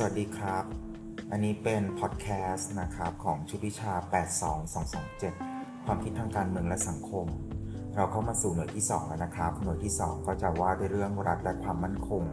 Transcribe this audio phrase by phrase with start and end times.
[0.00, 0.64] สวัสดีครับ
[1.30, 3.92] อันนี้เป็นพอดแคสต์นะครับของชุดวิชา
[4.88, 7.26] 82227 ความคิดทางการเมืองและสังคม
[7.96, 12.24] เราเข้ามาสู่หน่วยที่ 2 แล้วนะครับ หน่วยที่ 2 ก็จะว่าด้วยเรื่องรัฐและความมั่นคง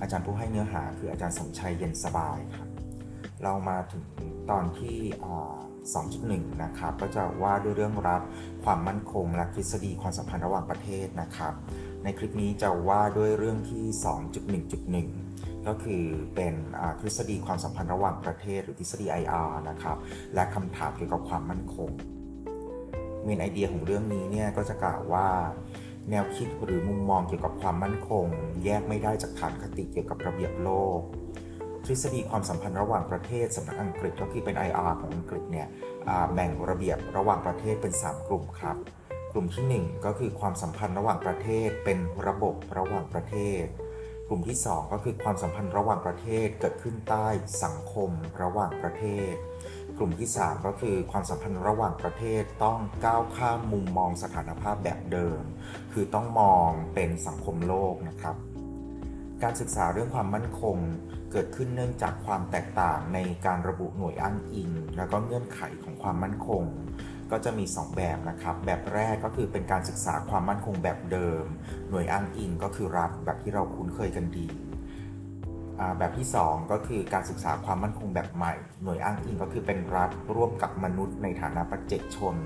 [0.00, 2.68] อาจารย์ผู้ให้เนื้อหาคืออาจารย์สมชัยเย็นสบายครับ
[3.42, 4.04] เรามาถึง
[4.50, 4.98] ตอนที่
[5.80, 8.22] 2.1 นะครับ ก็จะว่าด้วยเรื่องรัฐ
[8.64, 11.54] ความมั่นคงและทฤษฎีความสัมพันธ์ระหว่างประเทศนะครับ
[12.02, 13.84] ในคลิปนี้จะว่าด้วยเรื่องที่
[15.10, 16.02] 2.1.1 ก็คือ
[16.34, 16.54] เป็น
[17.00, 19.96] ทฤษฎีความสัมพันธ์ระหว่างประเทศหรือทฤษฎี IR นะครับ
[20.34, 21.90] และคำถามเกี่ยวกับความมั่นคง
[23.24, 25.26] เมนไอเดียของเรื่องนี้เนี่ยก็จะกล่าวว่า
[26.10, 28.26] แนวคิดหรือมุมมองเกี่ยวกับความมั่นคง
[28.64, 31.00] แยกไม่ได้จากฐานคติเกี่ยวกับระเบียบโลก
[31.84, 35.68] ทฤษฎีความสัมพันธ์ระหว่างประเทศสำนักอังกฤษก็คือเป็น IR ของอังกฤษเนี่ย
[36.34, 38.76] แบ่งระเบียบระหว่างประเทศเป็น 3 กลุ่มครับ
[39.32, 43.64] กลุ่มที่ 1 ก็คือความสัมพันธ์ระหว่างประเทศเป็นระบบระหว่างประเทศ
[44.28, 47.26] กลุ่มที่ 2 ก็คือความสัมพันธ์ระหว่างประเทศเกิดขึ้นใต้
[47.64, 48.10] สังคม
[48.42, 49.32] ระหว่างประเทศ
[49.98, 55.40] กลุ่มที่ 3 ก็คือความสัมพันธ์ระหว่างประเทศต้องก้าวข้ามมุมมองสถานภาพแบบเดิม
[55.92, 58.36] คือต้องมองเป็นสังคมโลกนะครับ
[59.42, 60.76] การศึกษาเรื่องความมั่นคง
[61.32, 66.62] เกิดขึ้นเนื่องจากความแตกต่างในการระบุหน่วยอ้างอิง แล้วก็เงื่อนไขของความมั่นคง
[67.32, 71.44] ก็จะมี 2 แบบนะครับ แบบแรกก็คือเป็นการศึกษาความมั่นคงแบบเดิม
[71.90, 74.48] หน่วยอ้างอิงก็คือรัฐแบบที่เราคุ้นเคยกันดี
[75.98, 82.36] แบบที่ 2 ก็คือการศึกษาความมั่นคงแบบใหม่ หน่วยอ้างอิงก็คือเป็นรัฐ ร่วมกับมนุษย์ในฐานะปัจเจกชน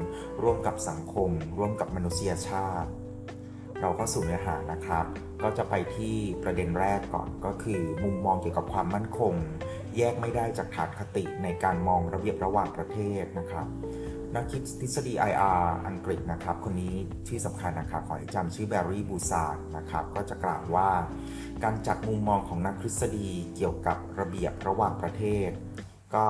[0.42, 2.90] ร่วมกับสังคม ร่วมกับมนุษยชาติ
[3.80, 5.06] เราก็สู่เนื้อหานะครับ
[5.42, 9.34] ก็จะไปที่ประเด็นแรกก่อนก็คือ มุมมองเกี่ยวกับความมั่นคง
[9.96, 13.66] แยกไม่ได้จากฐานคติในการมองระเบียบระหว่างประเทศนะครับ
[14.34, 16.94] นักคิดทฤษฎี IR อังกฤษนะครับ คนนี้
[17.28, 20.90] ที่สำคัญนะครับ ขอให้จำชื่อแบร์รี่บูซาร์นะครับ ก็จะกล่าวว่า
[21.64, 25.50] การจัดมุมมองของนักทฤษฎีเกี่ยวกับระเบียบระหว่างประเทศ
[26.14, 26.24] ก็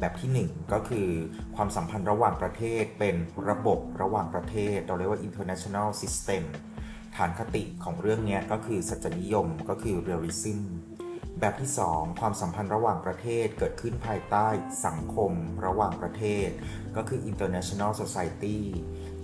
[0.00, 1.08] แบบที่ 1 ก็คือ
[1.56, 3.16] ความสัมพันธ์ระหว่างประเทศเป็น
[3.50, 6.42] ระบบระหว่างประเทศ เราเรียกว่า international system
[7.16, 10.58] ฐานคติของเรื่องนี้ก็คือสัจนิยมก็คือ realism
[11.46, 14.48] แบบที่ 2 ความสัมพันธ์ระหว่างประเทศเกิดขึ้นภายใต้
[14.86, 15.32] สังคม
[15.66, 16.48] ระหว่างประเทศ
[16.96, 18.58] ก็คือ international society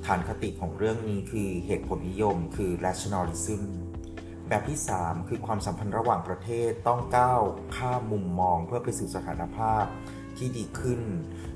[0.07, 3.63] ฐานคติของเรื่องนี้คือเหตุผลนิยม คือ rationalism
[4.49, 7.43] แบบที่ 3 คือความสัมพันธ์ระหว่างประเทศต้องก้าว
[7.77, 9.85] ข้ามมุมมองเพื่อไปสู่สถานภาพ
[10.37, 11.01] ที่ดีขึ้น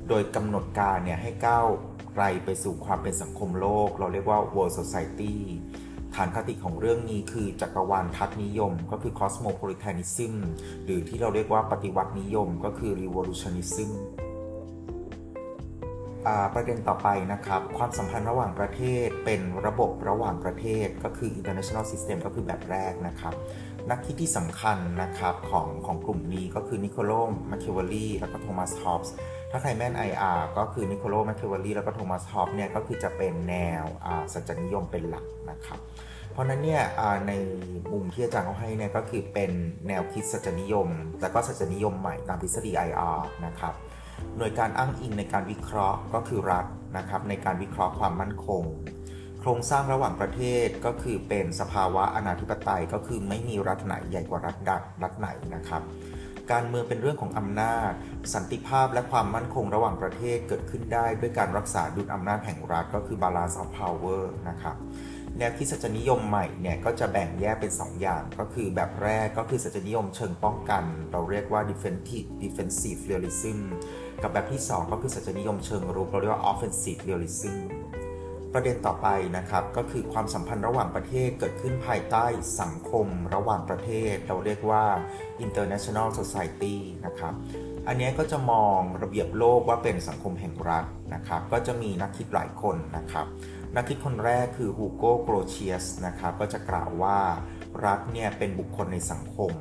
[0.08, 1.66] โดยกำหนดการเนี่ยให้ก้าว
[2.14, 5.36] ไกลไปสู่ความเป็นสังคมโลก เราเรียกว่า world society
[6.14, 10.34] ฐานคติของเรื่องนี้คือจักรวาลทัศนิยม ก็คือ cosmopolitanism
[10.84, 13.90] หรือที่เราเรียกว่าปฏิวัตินิยมก็คือ revolutionism
[16.54, 23.34] ประเด็นต่อไปนะครับ ความสัมพันธ์ระหว่างประเทศเป็นระบบระหว่างประเทศก็คือ international system ก็คือแบบแรกนะครับ
[23.90, 29.14] นักคิดที่สำคัญนะครับของของกลุ่มนี้ก็คือนิโคโล มาเคียเวลลีแล้วก็โทมัสฮอบส์
[29.56, 33.84] ถ้าใครแม่น IR ก็คือนิโคโล มาเคียเวลลีแล้วก็โทมัสฮอบส์เนี่ยก็คือจะเป็นแนว
[34.32, 35.78] สัจนิยมเป็นหลักนะครับ
[36.32, 36.82] เพราะนั้นเนี่ย
[37.28, 37.32] ใน
[37.92, 39.50] มุมที่อาจารย์เขาให้เนี่ยก็คือเป็น
[39.88, 40.88] แนวคิดสัจนิยม
[41.20, 43.74] แล้วก็สัจนิยมใหม่ตามทฤษฎี IR นะครับ
[44.36, 46.66] หน่วยการอ้างอิงในการวิเคราะห์ก็คือรัฐ
[46.96, 48.62] นะครับในการวิเคราะห์ความมั่นคง
[49.40, 55.82] โครงสร้างระหว่างประเทศก็คือเป็นสภาวะอนาธิปไตยก็คือไม่มีรัฐไหนใหญ่กว่ารัฐดัรัฐไหนนะครับ
[56.52, 57.92] การเมืองเป็นเรื่องของอำนาจ
[58.34, 64.76] สันติภาพและความมั่นคงระหว่างประเทศเกิดขึ้นได้ ด้วยการรักษาดุลอำนาจแห่งรัฐก็คือ balance of power นะครับ
[65.38, 73.58] แนวคิดสัจนิยมใหม่เนี่ยก็จะแบ่งแยกเป็น 2 อย่าง ก็คือแบบแรกก็คือสัจนิยมเชิงป้องกัน เราเรียกว่า defensive defensive realism
[74.22, 77.54] กับแบบที่ 2 ก็คือสัจนิยมเชิงรุกเราเรียกว่า offensive realism
[78.54, 82.24] ประเด็นต่อไปนะครับก็คือความสัมพันธ์ระหว่างประเทศเกิดขึ้นภายใต้
[82.60, 84.84] สังคมระหว่างประเทศ เราเรียกว่า
[85.44, 86.76] international society
[87.06, 87.34] นะครับ
[87.88, 93.26] อันนี้ก็จะมองระเบียบโลกว่าเป็นสังคมแห่งรัฐนะครับก็จะมีนักคิดหลายคนนะครับ
[93.76, 97.18] นักคิดคนแรกคือฮูโกโกรเชียสนะครับก็จะกล่าวว่า
[97.84, 99.52] รัฐเนี่ยเป็นบุคคลในสังคม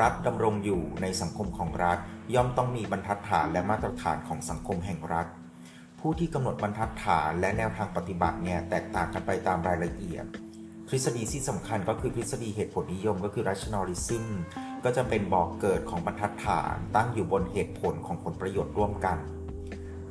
[0.00, 1.98] รัฐดำรงอยู่ในสังคมของรัฐ
[2.34, 5.26] ย่อมต้องมีบรรทัดฐานและมาตรฐานของสังคมแห่งรัฐ
[6.06, 10.24] ผู้ที่กำหนดบรรทัดฐานและแนวทางปฏิบัติเนี่ยแตกต่างกันไปตามรายละเอียด
[10.88, 14.24] ทฤษฎีที่สำคัญก็คือทฤษฎีเหตุผลนิยมก็คือ rationalism
[14.84, 19.18] ก็จะเป็นบอกเกิดของบรรทัดฐานตั้งอยู่บนเหตุผลของผลประโยชน์ร่วมกัน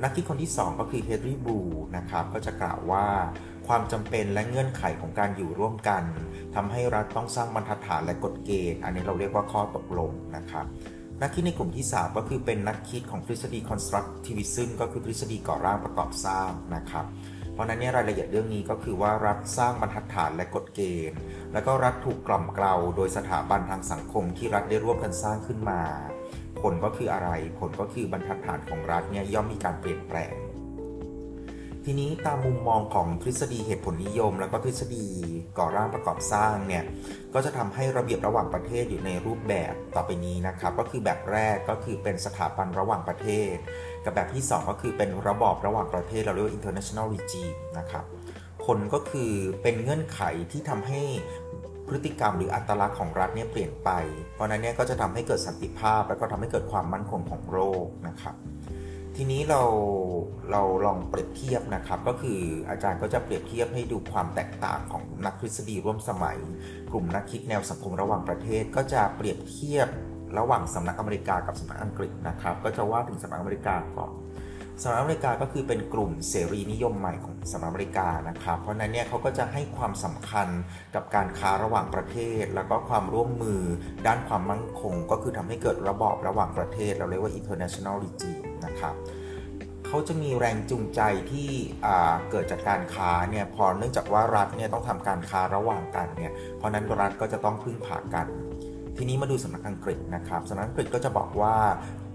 [0.03, 1.57] นักคิดคนที่ 2 ก็คือเฮนรี่บู
[1.97, 3.07] นะครับก็จะกล่าวว่า
[3.67, 6.03] ความจำเป็นและเงื่อนไขของการอยู่ร่วมกัน
[6.55, 10.65] ทำให้รัฐต้องสร้างบรรทัดฐานและกฎเกณฑ์ อันนี้เราเรียกว่าข้อตกลงนะครับ
[11.23, 17.05] นักคิดในกลุ่มที่ 3 ก็คือเป็นนักคิดของทฤษฎี constructivism ก็คือทฤษฎีก่อร่างประกอบสร้างนะครับ
[17.53, 21.19] เพราะนั้นเนี่ยรายละเอียดเรื่องนี้ก็คือว่ารัฐสร้างบรรทัดฐานและกฎเกณฑ์
[21.53, 25.81] แล้วก็รัฐถูกกล่อมเกลาโดยสถาบันทางสังคมที่รัฐได้ร่วมกันสร้างขึ้นมา
[26.61, 27.29] ผลก็คืออะไร
[27.59, 30.33] ผลก็คือบรรทัดฐานของรัฐเนี่ยย่อมมีการเปลี่ยนแปลง
[31.87, 35.05] ทีนี้ตามมุมมองของทฤษฎีเหตุผลนิยม แล้วก็ทฤษฎี
[35.57, 36.83] ก่อร่างประกอบสร้างเนี่ย
[37.33, 43.53] ก็จะทำให้ระเบียบระหว่างประเทศอยู่ในรูปแบบต่อไปนี้นะครับ ก็คือแบบแรกก็คือเป็นสถาบันระหว่างประเทศ
[44.05, 48.05] กับแบบที่ 2 ก็คือเป็นระบอบระหว่างประเทศเราเรียกว่า international regime นะครับ
[48.65, 49.31] ผลก็คือ
[49.63, 50.21] เป็นเงื่อนไข
[50.51, 51.01] ที่ทำให้
[51.87, 53.89] พฤติกรรมหรืออัตลักษณ์ของรัฐเนี่ยเปลี่ยนไป
[54.33, 58.35] เพราะนั้นเนี่ยก็จะทำให้เกิดสันติภาพ แล้วก็ทำให้เกิดความมั่นคงของโลกนะครับ
[59.17, 59.61] ทีนี้เรา
[60.51, 62.39] เราลองเปรียบเทียบนะครับ ก็คือ
[62.69, 66.37] อาจารย์ก็จะเปรียบเทียบให้ดูความแตกต่างของนักทฤษฎีร่วมสมัย
[66.91, 69.87] กลุ่มนักคิดแนวสังคมระหว่างประเทศ ก็จะเปรียบเทียบ
[70.37, 74.11] ระหว่างสำนักอเมริกากับสำนักอังกฤษนะครับ ก็จะว่าถึงสำนักอเมริกาก่อน
[74.81, 80.47] สหรัฐอเมริกาก็คือเป็นกลุ่มเสรีนิยมใหม่ของสหรัฐอเมริกานะครับ เพราะนั้นเนี่ยเขาก็จะให้ความสำคัญ
[80.95, 83.61] กับการค้าระหว่างประเทศ แล้วก็ความร่วมมือ
[84.07, 88.95] ด้านความมั่นคง ก็คือทำให้เกิดระบอบระหว่างประเทศ เราเรียกว่า international regime นะครับ
[89.87, 91.01] เขาจะมีแรงจูงใจ
[91.31, 91.49] ที่
[92.29, 98.27] เกิดจากการค้าเนี่ยพอเนื่องจากว่ารัฐเนี่ยต้องทำการค้าระหว่างกันเนี่ยเพราะนั้นรัฐก็จะต้องพึ่งพากัน
[98.97, 101.55] ทีนี้มาดูสำนักอังกฤษนะครับสำนักอังกฤษก็จะบอกว่า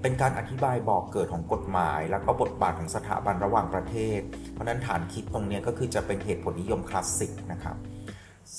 [0.03, 4.21] เป็นการอธิบายบอกเกิดของกฎหมาย แล้วก็บทบาทของสถาบันระหว่างประเทศ
[4.53, 7.77] เพราะนั้นฐานคิดตรงนี้ก็คือจะเป็นเหตุผลนิยมคลาสสิกนะครับ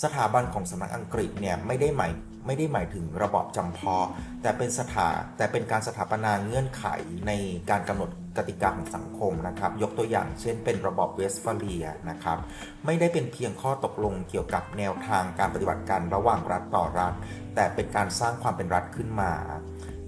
[0.04, 2.12] สถาบันของสำนักอังกฤษเนี่ยไม่ได้หมาย
[2.46, 4.08] ไม่ได้หมายถึงระบอบจำเพาะ
[4.42, 6.86] แต่เป็นสถาแต่เป็นการสถาปนาเงื่อนไข
[7.28, 7.32] ใน
[7.70, 12.38] การกำหนดกติกาของสังคมนะครับ ยกตัวอย่างเช่นเป็นระบอบเวสต์ฟาเลียนะครับ
[12.86, 17.14] ไม่ได้เป็นเพียงข้อตกลงเกี่ยวกับแนวทางการปฏิบัติการระหว่างรัฐต่อรัฐ
[17.56, 19.32] แต่เป็นการสร้างความเป็นรัฐขึ้นมา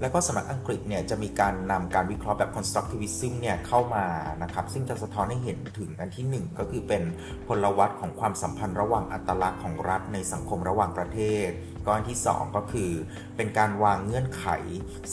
[0.02, 4.06] แล้วก็สำนักอังกฤษเนี่ยจะมีการนำการวิเคราะห์แบบ constructivism เนี่ยเข้ามา
[4.44, 7.04] นะครับ ซึ่งจะสะท้อนให้เห็นถึงอันที่ 1 ก็คือเป็น
[7.48, 11.50] พลวัตของความสัมพันธ์ระหว่างอัตลักษณ์ของรัฐในสังคมระหว่างประเทศ
[11.88, 12.92] ก้อนที่ 2 ก็คือ
[13.36, 14.46] เป็นการวางเงื่อนไข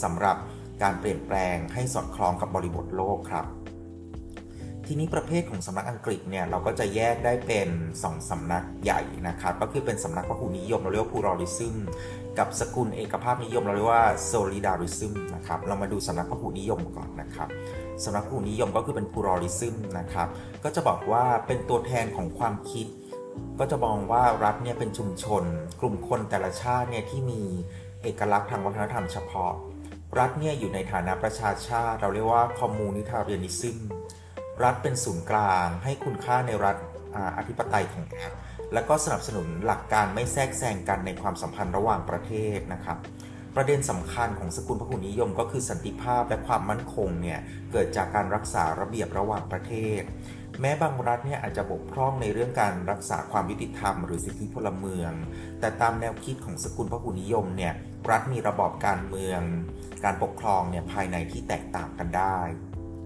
[0.03, 0.37] สำหรับ
[0.83, 3.47] การเปลี่ยนแปลงให้สอดคล้องกับบริบทโลกครับ
[4.91, 7.69] ทีนี้ประเภทของสำนักอังกฤษเนี่ยเราก็จะแยกได้เป็น
[7.99, 11.75] 2 สำนักใหญ่นะครับ ก็คือเป็นสำนักพหุนิยมเราเรียกว่า pluralism
[12.39, 17.49] กับสกุลเอกภาพนิยมเราเรียกว่า solidarism นะครับเรามาดูสำนักพหุนิยมก่อนนะครับ
[18.03, 20.27] สำนักพหุนิยมก็คือเป็น pluralism นะครับ
[20.63, 22.87] ก็จะบอกว่าเป็นตัวแทนของความคิด
[23.59, 25.43] ก็จะมองว่ารัฐเนี่ยเป็นชุมชน
[25.79, 27.41] กลุ่มคนแต่ละชาติเนี่ยที่มี
[28.03, 29.53] เอกลักษณ์ทางวัฒนธรรมเฉพาะ
[30.19, 33.77] รัฐเนี่ยอยู่ในฐานะประชาชาติ เราเรียกว่า communitarianism
[34.63, 36.75] รัฐเป็นศูนย์กลาง ให้คุณค่าในรัฐ
[37.37, 38.31] อธิปไตยของรัฐ
[38.73, 42.97] และก็สนับสนุนหลักการไม่แทรกแซงกันในความสัมพันธ์ระหว่างประเทศนะครับ
[43.55, 47.39] ประเด็นสำคัญของสกุลพหุนิยมก็คือสันติภาพและความมั่นคงเนี่ย
[47.71, 50.01] เกิดจากการรักษาระเบียบระหว่างประเทศ
[50.61, 55.11] แม้บางรัฐเนี่ยอาจจะบกพร่องในเรื่องการรักษาความยุติธรรม หรือสิทธิพลเมือง
[55.59, 57.73] แต่ตามแนวคิดของสกุลพหุนิยมเนี่ย
[58.09, 59.41] รัฐมีระบอบการเมือง
[60.03, 62.39] การปกครองเนี่ยภายในที่แตกต่างกันได้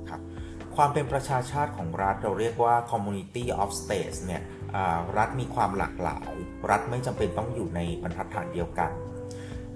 [0.09, 0.21] ครับ
[0.75, 4.41] ความเป็นประชาชาติของรัฐเราเรียกว่า community of states เนี่ย
[5.17, 6.31] รัฐมีความหลากหลาย
[6.69, 8.91] รัฐไม่จำเป็นต้องอยู่ในบรรทัดฐานเดียวกัน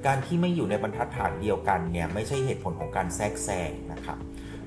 [0.05, 4.17] การที่ไม่อยู่ในบรรทัดฐานเดียวกันเนี่ยไม่ใช่เหตุผลของการแทรกแซงนะครับ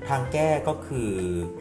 [0.07, 1.09] ทางแก้ก็คือ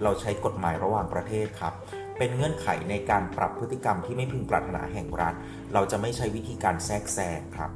[0.03, 1.75] เราใช้กฎหมายระหว่างประเทศครับ
[2.19, 5.35] เป็นเงื่อนไขในการปรับพฤติกรรมที่ไม่พึงปรารถนาแห่งรัฐ
[5.75, 7.71] เราจะไม่ใช้วิธีการแทรกแซงครับ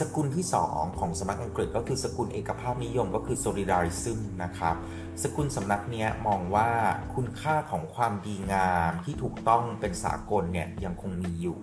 [0.00, 4.76] สกุลที่ 2 ของสำนักอังกฤษก็คือสกุลเอกภาพนิยมก็คือ solidarism นะครับ
[5.22, 6.70] สกุลสำนักนี้มองว่า
[7.14, 11.58] คุณค่าของความดีงามที่ถูกต้องเป็นสากลเนี่ยยังคงมีอยู่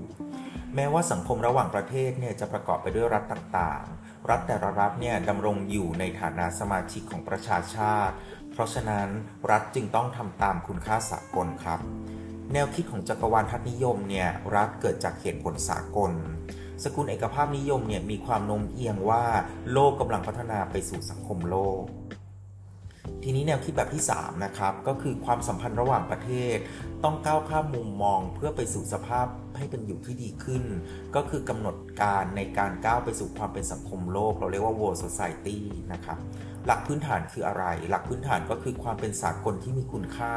[0.76, 8.16] แม้ว่าสังคมระหว่างประเทศเนี่ยจะประกอบไปด้วยรัฐต่างๆ รัฐแต่ละรัฐเนี่ยดำรงอยู่ในฐานะสมาชิกของประชาชาติ
[8.52, 9.08] เพราะฉะนั้น
[9.52, 11.80] รัฐจึงต้องทำตามคุณค่าสากลครับ
[12.54, 16.12] แนวคิดของจักรวาลทัศนิยมเนี่ยรัฐเกิดจากเหตุผลสากล
[16.84, 19.24] สกุลเอกภาพนิยมเนี่ยมีความโน้มเอียงว่า
[19.72, 21.84] โลกกำลังพัฒนาไปสู่สังคมโลก
[23.24, 26.58] ทีนี้แนวคิดแบบที่ 3 นะครับ ก็คือความสัมพันธ์ระหว่างประเทศ
[27.04, 30.64] ต้องก้าวข้ามมุมมองเพื่อไปสู่สภาพให้เป็นอยู่ที่ดีขึ้น
[31.16, 35.60] ก็คือกำหนดการในการก้าวไปสู่ความเป็นสังคมโลก เราเรียกว่า world society
[35.94, 36.18] นะครับ
[36.66, 40.36] หลักพื้นฐานคืออะไร หลักพื้นฐานก็คือความเป็นสากลที่มีคุณค่า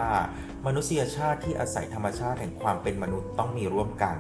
[0.67, 4.17] มนุษยชาติที่อาศัยธรรมชาติแห่งความเป็นมนุษย์ต้องมีร่วมกัน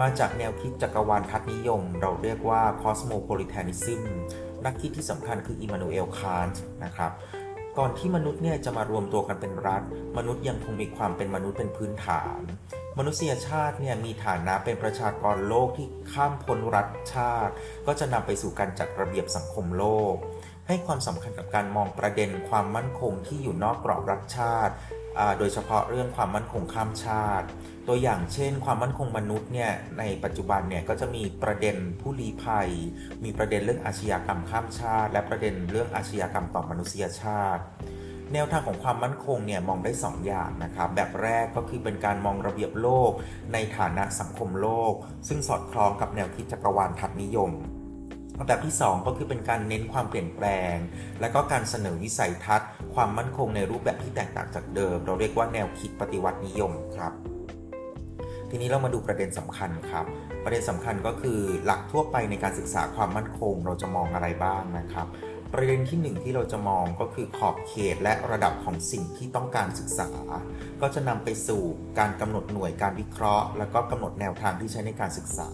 [0.00, 4.02] มาจากแนวคิดจักรวาลทัศนิยม เราเรียกว่า cosmopolitanism
[4.64, 7.12] นักคิดที่สำคัญคืออิมานูเอล คานต์นะครับ
[7.78, 9.82] ก่อนที่มนุษย์เนี่ยจะมารวมตัวกันเป็นรัฐ
[10.16, 12.40] มนุษย์ยังคงมีความเป็นมนุษย์เป็นพื้นฐาน
[12.98, 17.52] มนุษยชาติเนี่ยมีฐานะเป็นประชากรโลกที่ข้ามพ้นรัฐชาติ
[17.86, 20.14] ก็จะนำไปสู่การจัดระเบียบสังคมโลก
[20.68, 24.74] ให้ความสำคัญกับการมองประเด็นความมั่นคงที่อยู่นอกกรอบรัฐชาติ
[25.38, 27.46] โดยเฉพาะเรื่องความมั่นคงข้ามชาติ
[27.88, 32.68] ตัวอย่างเช่น ความมั่นคงมนุษย์เนี่ยในปัจจุบันเนี่ยก็จะมีประเด็นผู้ลี้ภัย
[33.24, 37.62] มีประเด็นเรื่องอาชญากรรมข้ามชาติ และประเด็นเรื่องอาชญากรรมต่อมนุษยชาติ
[38.32, 43.10] แนวทางของความมั่นคงเนี่ยมองได้ 2ออย่างนะครับแบบแรกก็คือเป็นการมองระเบียบโลก
[43.52, 44.92] ในฐานะสังคมโลก
[45.28, 47.52] ซึ่งสอดคล้องกับแนวคิดจักรวาลทัศนิยม
[48.46, 50.76] แบบที่ 2 ก็คือเป็นการเน้นความเปลี่ยนแปลง
[51.20, 57.12] และก็การเสนอวิสัยทัศน์ ความมั่นคงในรูปแบบที่แตกต่างจากเดิม เราเรียกว่าแนวคิดปฏิวัตินิยมครับ
[58.50, 60.04] ทีนี้เรามาดูประเด็นสำคัญครับ
[60.44, 65.06] ประเด็นสำคัญก็คือหลักทั่วไปในการศึกษาความมั่นคง เราจะมองอะไรบ้างนะครับ
[65.52, 70.08] ประเด็นที่1ที่เราจะมองก็คือขอบเขตและระดับของสิ่งที่ต้องการศึกษา
[70.80, 71.62] ก็จะนำไปสู่
[71.98, 75.48] การกำหนดหน่วยการวิเคราะห์ และก็กำหนดแนวทางที่ใช้ในการศึกษา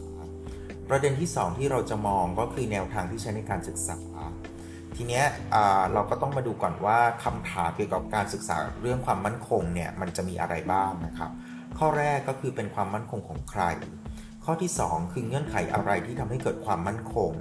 [0.94, 3.99] ประเด็นที่ 2 ที่เราจะมองก็คือแนวทางที่ใช้ในการศึกษา
[4.96, 5.25] ทีเนี้ย
[5.92, 11.30] เราก็ต้องมาดูก่อนว่าคำถามเกี่ยวกับการศึกษาเรื่องความมั่นคงเนี่ยมันจะมีอะไรบ้างนะครับ
[11.78, 13.62] ข้อแรกก็คือเป็นความมั่นคงของใคร
[14.44, 17.32] ข้อที่ 2 คือเงื่อนไขอะไรที่ทำให้เกิดความมั่นคง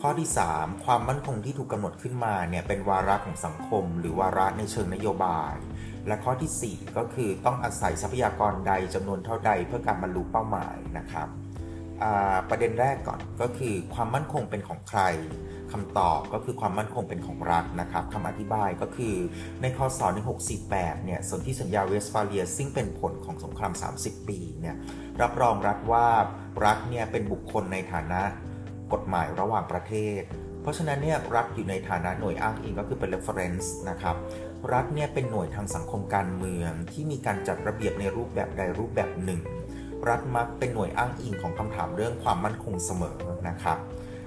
[0.00, 5.54] ข้อที่ 3 ความมั่นคงที่ถูกกำหนดขึ้นมาเนี่ยเป็นวาระของสังคม หรือวาระในเชิงนโยบาย
[6.06, 11.28] และข้อที่ 4 ก็คือต้องอาศัยทรัพยากรใดจำนวนเท่าใดเพื่อการบรรลุเป้าหมายนะครับ
[12.50, 15.02] ประเด็นแรกก่อนก็คือความมั่นคงเป็นของใคร
[15.72, 19.14] คำตอบก็คือความมั่นคงเป็นของรัฐนะครับคำอธิบายก็คือ
[19.62, 20.00] ในคศ
[20.52, 24.76] 1648เนี่ยสนธิสัญญาเวสฟาเลียซึ่งเป็นผลของสงคราม 30 ปีเนี่ย
[25.22, 26.06] รับรองรัฐว่า
[26.64, 28.22] รัฐเนี่ยเป็นบุคคลในฐานะ
[28.92, 30.22] กฎหมายระหว่างประเทศ
[30.62, 34.16] เพราะฉะนั้นเนี่ยรัฐอยู่ในฐานะหน่วยอ้างอิงก็คือเป็น reference นะครับ
[34.72, 39.40] รัฐเนี่ยเป็นหน่วยทางสังคมการเมืองที่มีการจัดระเบียบในรูปแบบใดรูปแบบหนึ่ง
[40.08, 43.18] รัฐมักเป็นหน่วยอ้างอิงของคำถามเรื่องความมั่นคงเสมอ
[43.48, 43.78] นะครับ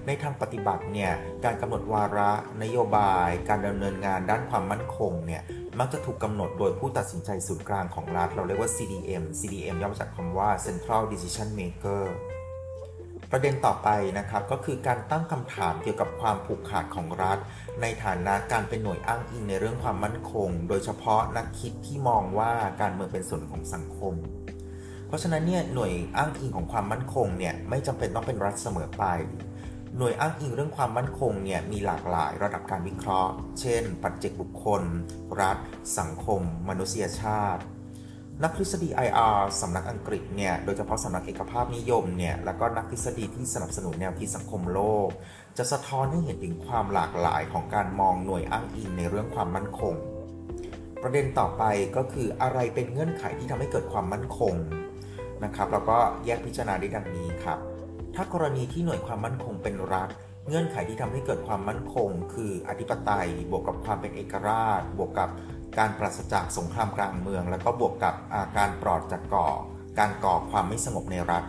[0.07, 1.11] ในทางปฏิบัติเนี่ย
[1.45, 2.31] การกำหนดวาระ
[2.63, 5.41] นโยบาย การดำเนินงานด้านความมั่นคงเนี่ย
[5.79, 12.03] มักจะถูกกำหนดโดยผู้ตัดสินใจศูนย์กลางของรัฐ เราเรียกว่า CDM CDM ย่อมาจากคำว่า Central Decision Maker
[13.31, 17.37] ประเด็นต่อไปนะครับก็คือการตั้งคำถามเกี่ยวกับความผูกขาดของรัฐ
[17.81, 22.51] ในฐานะการเป็นหน่วยอ้างอิงในเรื่องความมั่นคง โดยเฉพาะนักคิดที่มองว่า
[22.81, 24.13] การเมืองเป็นส่วนของสังคม
[25.07, 29.03] เพราะฉะนั้นเนี่ยหน่วยอ้างอิงของความมั่นคงเนี่ยไม่จำเป็นต้องเป็นรัฐเสมอไป
[29.97, 34.81] หน่วยอ้างอิงเรื่องความมั่นคงเนี่ยมีหลากหลายระดับการวิเคราะห์ เช่น ปัจเจกบุคคล
[35.41, 35.57] รัฐ
[35.99, 37.61] สังคม มนุษยชาติ
[38.43, 45.09] นักทฤษฎี IR สำนักอังกฤษเนี่ยโดยเฉพาะสำนักเอกภาพนิยมเนี่ยแล้วก็นักทฤษฎีที่สนับสนุนแนวคิดสังคมโลก
[45.57, 49.95] จะสะท้อนให้เห็นถึงความหลากหลายของการมองหน่วยอ้างอิงในเรื่องความมั่นคง
[51.01, 51.63] ประเด็นต่อไป
[51.95, 54.53] ก็คืออะไรเป็นเงื่อนไขที่ทำให้เกิดความมั่นคง
[55.45, 57.59] นะครับเราก็แยกพิจารณาได้ดังนี้ครับ
[58.15, 60.09] ถ้ากรณีที่หน่วยความมั่นคงเป็นรัฐ
[60.47, 65.29] เงื่อนไขที่ทำให้เกิดความมั่นคง คืออธิปไตย บวกกับความเป็นเอกราช บวกกับ
[65.77, 69.47] การปราศจากสงครามกลางเมือง แล้วก็บวกกับาการปลอดจากก่อ
[69.99, 71.43] การก่อความไม่สงบในรัฐ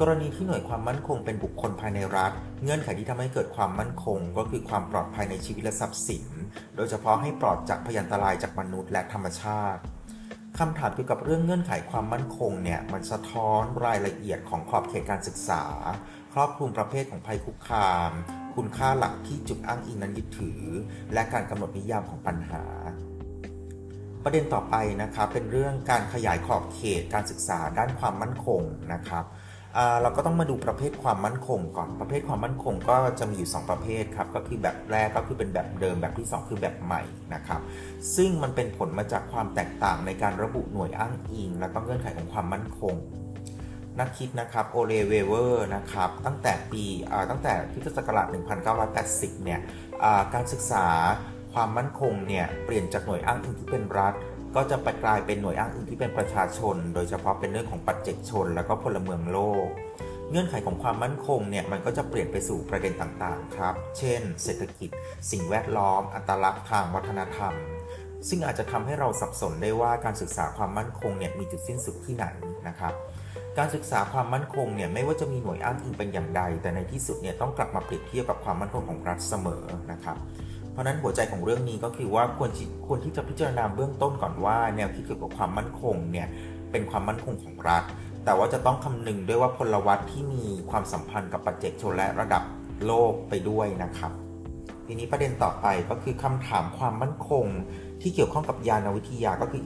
[0.00, 2.32] กรณีที่หน่วยความมั่นคงเป็นบุคคลภายในรัฐ
[2.62, 6.26] เงื่อนไขที่ทำให้เกิดความมั่นคง ก็คือความปลอดภัยในชีวิตและทรัพย์สิน
[6.76, 9.80] โดยเฉพาะให้ปลอดจากพยันตรายจากมนุษย์และธรรมชาติ
[10.58, 15.64] คำถามเกี่ยวกับเรื่องเงื่อนไขความมั่นคงเนี่ยมันสะท้อนรายละเอียดของขอบเขตการศึกษา
[16.32, 18.10] ครอบคลุมประเภทของภัยคุกคาม
[18.56, 20.62] คุณค่าหลักที่จุดอ้างอิงนั้นยึดถือ
[21.12, 22.64] และการกำหนดนิยามของปัญหา
[24.24, 29.24] ประเด็นต่อไปนะครับเป็นเรื่องการขยายขอบเขตการศึกษาด้านความมั่นคงนะครับ
[30.02, 37.02] เราก็ต้องมาดูประเภทความมั่นคงก่อน ประเภทความมั่นคงก็จะมีอยู่ 2 ประเภทครับ ก็คือแบบแรกก็คือเป็นแบบเดิม แบบที่ 2 คือแบบใหม่
[37.34, 37.60] นะครับ
[38.16, 42.94] ซึ่งมันเป็นผลมาจากความแตกต่างในการระบุหน่วยอ้างอิง และก็เงื่อนไขของความมั่นคง
[43.98, 46.84] นักคิดนะครับโอเลเวเวอร์นะครับ ตั้งแต่ปี
[47.30, 48.26] ตั้งแต่คริสต์ศักราช
[48.86, 49.60] 1980 เนี่ย
[50.34, 50.86] การศึกษา
[51.52, 54.14] ความมั่นคงเนี่ยเปลี่ยนจากหน่วยอ้างอิงที่เป็นรัฐ
[54.56, 59.66] ก็จะไปกลายเป็นหน่วยอ้างอิงที่เป็นประชาชน โดยเฉพาะเป็นเรื่องของปัจเจกชน แล้วก็พลเมืองโลก
[60.30, 64.90] เงื่อนไขของความมั่นคงเนี่ยมันก็จะเปลี่ยนไปสู่ประเด็นต่างๆ ครับ เช่น เศรษฐกิจ
[65.30, 67.54] สิ่งแวดล้อม อัตลักษณ์ทางวัฒนธรรม
[68.28, 72.26] ซึ่งอาจจะทำให้เราสับสนได้ว่าการศึกษาความมั่นคงเนี่ยมีจุดสิ้นสุดที่ไหน
[72.68, 72.94] นะครับ
[73.58, 80.16] การศึกษาความมั่นคงเนี่ยไม่ว่าจะมีหน่วยอ้างอิงเป็นอย่างใด แต่ในที่สุดเนี่ยต้องกลับมาเปรียบเทียบกับความมั่นคงของรัฐเสมอนะครับ
[80.76, 82.50] เพราะนั้นหัวใจของเรื่องนี้ก็คือว่าควร
[82.86, 86.26] ควรที่จะพิจารณาเบื้องต้นก่อนว่า แนวคิดเกี่ยวกับความมั่นคงเนี่ย
[86.70, 87.84] เป็นความมั่นคงของรัฐ
[88.24, 92.42] แต่ว่าจะต้องคำนึงด้วยว่าพลวัตที่มีความสัมพันธ์กับปัจเจกชนและระดับ
[92.86, 94.12] โลกไปด้วยนะครับ
[94.86, 97.44] ทีนี้ประเด็นต่อไปก็คือคำถามความมั่นคง
[98.02, 99.62] ที่เกี่ยวข้องกับญาณวิทยาก็คือ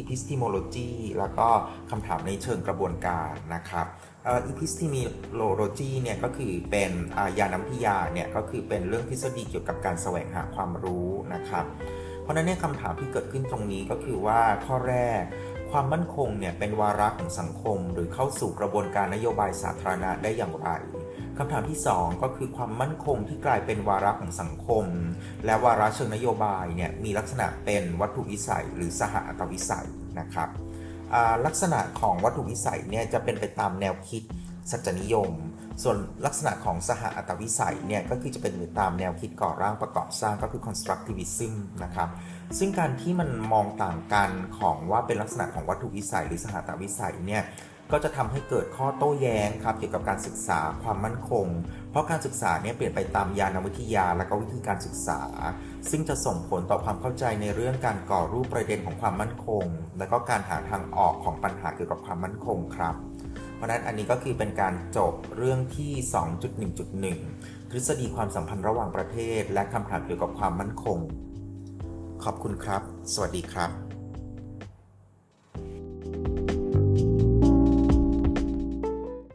[0.00, 1.48] epistemology แล้วก็
[1.90, 3.86] คำถามในเชิงกระบวนการนะครับ
[4.28, 6.90] epistemology เนี่ยก็คือเป็น
[7.38, 11.64] ญาณวิทยาเนี่ยก็คือเป็นเรื่องทฤษฎีเกี่ยวกับการแสวงหาความรู้นะครับ
[12.22, 15.22] เพราะฉะนั้นเนี่ยคำถามที่เกิดขึ้นตรงนี้ก็คือว่าข้อแรก
[15.70, 20.68] ความมั่นคงเนี่ยเป็นวาระของสังคม หรือเข้าสู่กระบวนการนโยบายสาธารณะได้อย่างไร
[21.38, 24.84] คำถามที่ 2 ก็คือความมั่นคงที่กลายเป็นวาระของสังคม
[25.44, 30.48] และวาระเชิงนโยบายเนี่ยมีลักษณะเป็นวัตถุวิสัย หรือสหอัตวิสัยนะครับ
[31.46, 34.22] ลักษณะของวัตถุวิสัยเนี่ยจะเป็นไปตามแนวคิด
[34.70, 35.32] สัจนิยม
[35.82, 35.96] ส่วน
[36.26, 42.08] ลักษณะของสหอัตวิสัยเนี่ยก็คือจะเป็นไปตามแนวคิดก่อร่างประกอบสร้างก็คือ constructivism นะครับ
[42.58, 47.42] ซึ่งการที่มันมองต่างกันของว่าเป็นลักษณะของวัตถุวิสัยหรือสหอัตวิสัยเนี่ย
[47.92, 51.46] ก็จะทำให้เกิดข้อโต้แย้งครับเกี่ยวกับการศึกษาความมั่นคง
[51.90, 55.20] เพราะการศึกษาเนี่ยเปลี่ยนไปตามยานวิทยาและก็วิธีการศึกษา
[55.90, 59.64] ซึ่งจะส่งผลต่อความเข้าใจในเรื่องการก่อรูปประเด็นของความมั่นคง
[59.98, 62.94] และก็การหาทางออกของปัญหาเกี่ยวกับความมั่นคงครับ
[63.54, 65.92] เพราะนั้นอันนี้ก็คือเป็นการจบเรื่องที่
[66.96, 70.98] 2.1.1 ทฤษฎีความสัมพันธ์ระหว่างประเทศ และคำถามเกี่ยวกับความมั่นคง
[72.24, 72.82] ขอบคุณครับ
[73.14, 73.85] สวัสดีครับ